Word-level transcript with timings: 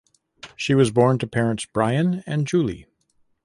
She 0.55 0.73
was 0.73 0.89
born 0.89 1.19
to 1.19 1.27
parents 1.27 1.67
Brian 1.71 2.23
and 2.25 2.47
Julie. 2.47 2.87